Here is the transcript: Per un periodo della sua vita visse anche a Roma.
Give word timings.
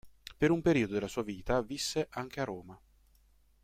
Per 0.39 0.49
un 0.49 0.63
periodo 0.63 0.93
della 0.93 1.07
sua 1.07 1.21
vita 1.21 1.61
visse 1.61 2.07
anche 2.09 2.41
a 2.41 2.43
Roma. 2.43 2.81